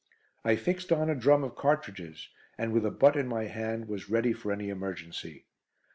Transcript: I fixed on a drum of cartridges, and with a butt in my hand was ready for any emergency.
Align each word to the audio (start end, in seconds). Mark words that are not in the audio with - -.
I 0.43 0.55
fixed 0.55 0.91
on 0.91 1.11
a 1.11 1.15
drum 1.15 1.43
of 1.43 1.55
cartridges, 1.55 2.27
and 2.57 2.73
with 2.73 2.87
a 2.87 2.89
butt 2.89 3.15
in 3.15 3.27
my 3.27 3.43
hand 3.43 3.87
was 3.87 4.09
ready 4.09 4.33
for 4.33 4.51
any 4.51 4.69
emergency. 4.69 5.45